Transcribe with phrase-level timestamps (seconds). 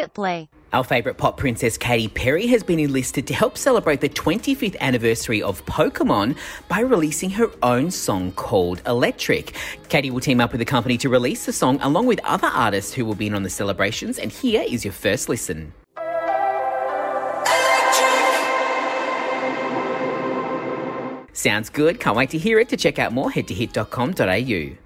[0.00, 0.48] Hit play.
[0.72, 5.42] Our favourite pop princess Katy Perry has been enlisted to help celebrate the 25th anniversary
[5.42, 6.38] of Pokemon
[6.68, 9.54] by releasing her own song called Electric.
[9.90, 12.94] Katy will team up with the company to release the song along with other artists
[12.94, 15.74] who will be in on the celebrations, and here is your first listen.
[21.34, 22.00] Sounds good.
[22.00, 22.70] Can't wait to hear it.
[22.70, 24.80] To check out more, head to hit.com.au.